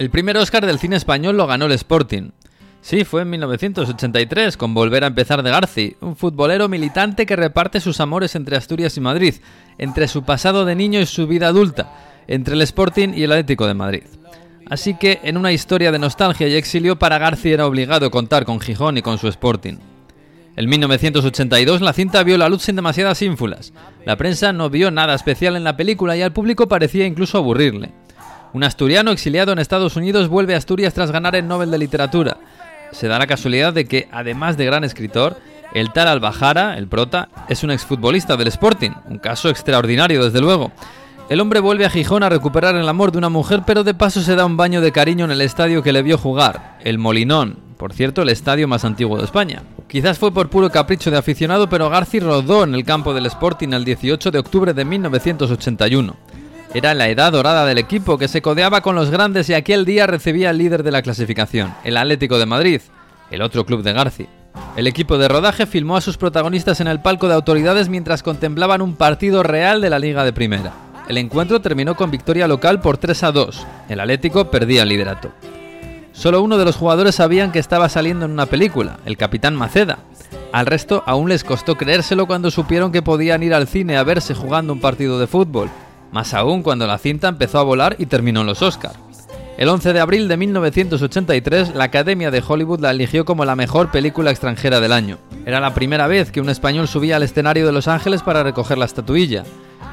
[0.00, 2.30] El primer Oscar del cine español lo ganó el Sporting.
[2.80, 7.80] Sí, fue en 1983, con Volver a empezar de Garci, un futbolero militante que reparte
[7.80, 9.34] sus amores entre Asturias y Madrid,
[9.76, 11.92] entre su pasado de niño y su vida adulta,
[12.28, 14.04] entre el Sporting y el Atlético de Madrid.
[14.70, 18.58] Así que, en una historia de nostalgia y exilio, para Garci era obligado contar con
[18.58, 19.76] Gijón y con su Sporting.
[20.56, 23.74] En 1982 la cinta vio la luz sin demasiadas ínfulas.
[24.06, 27.92] La prensa no vio nada especial en la película y al público parecía incluso aburrirle.
[28.52, 32.38] Un asturiano exiliado en Estados Unidos vuelve a Asturias tras ganar el Nobel de Literatura.
[32.90, 35.36] Se da la casualidad de que, además de gran escritor,
[35.72, 40.72] el tal Albajara, el prota, es un exfutbolista del Sporting, un caso extraordinario desde luego.
[41.28, 44.20] El hombre vuelve a Gijón a recuperar el amor de una mujer, pero de paso
[44.20, 47.56] se da un baño de cariño en el estadio que le vio jugar, el Molinón,
[47.76, 49.62] por cierto, el estadio más antiguo de España.
[49.86, 53.68] Quizás fue por puro capricho de aficionado, pero Garci rodó en el campo del Sporting
[53.68, 56.16] el 18 de octubre de 1981.
[56.72, 60.06] Era la edad dorada del equipo que se codeaba con los grandes y aquel día
[60.06, 62.80] recibía al líder de la clasificación, el Atlético de Madrid,
[63.32, 64.28] el otro club de Garci.
[64.76, 68.82] El equipo de rodaje filmó a sus protagonistas en el palco de autoridades mientras contemplaban
[68.82, 70.72] un partido real de la Liga de Primera.
[71.08, 73.66] El encuentro terminó con victoria local por 3 a 2.
[73.88, 75.32] El Atlético perdía el liderato.
[76.12, 79.98] Solo uno de los jugadores sabían que estaba saliendo en una película, el capitán Maceda.
[80.52, 84.34] Al resto aún les costó creérselo cuando supieron que podían ir al cine a verse
[84.34, 85.68] jugando un partido de fútbol,
[86.12, 88.98] más aún cuando la cinta empezó a volar y terminó en los Oscars.
[89.60, 93.90] El 11 de abril de 1983, la Academia de Hollywood la eligió como la mejor
[93.90, 95.18] película extranjera del año.
[95.44, 98.78] Era la primera vez que un español subía al escenario de Los Ángeles para recoger
[98.78, 99.44] la estatuilla.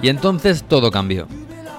[0.00, 1.26] Y entonces todo cambió.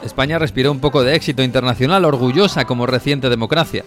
[0.03, 3.85] España respiró un poco de éxito internacional orgullosa como reciente democracia.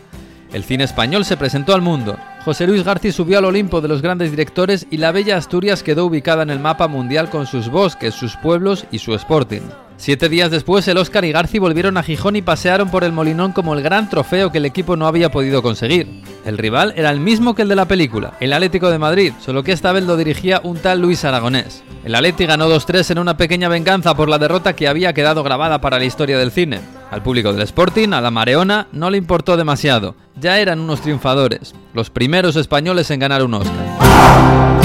[0.52, 2.16] El cine español se presentó al mundo.
[2.44, 6.06] José Luis García subió al Olimpo de los grandes directores y la bella Asturias quedó
[6.06, 9.60] ubicada en el mapa mundial con sus bosques, sus pueblos y su Sporting.
[9.96, 13.52] Siete días después, el Oscar y Garci volvieron a Gijón y pasearon por el Molinón
[13.52, 16.08] como el gran trofeo que el equipo no había podido conseguir.
[16.44, 19.62] El rival era el mismo que el de la película, el Atlético de Madrid, solo
[19.62, 21.84] que esta vez lo dirigía un tal Luis Aragonés.
[22.04, 25.80] El Atleti ganó 2-3 en una pequeña venganza por la derrota que había quedado grabada
[25.80, 26.80] para la historia del cine.
[27.12, 30.14] Al público del Sporting, a la Mareona, no le importó demasiado.
[30.40, 34.81] Ya eran unos triunfadores, los primeros españoles en ganar un Oscar.